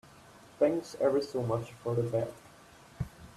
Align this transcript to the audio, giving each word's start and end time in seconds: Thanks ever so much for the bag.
Thanks 0.57 0.95
ever 0.99 1.21
so 1.21 1.43
much 1.43 1.73
for 1.83 1.93
the 1.93 2.01
bag. 2.01 2.29